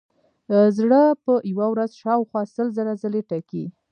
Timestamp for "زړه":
0.77-1.01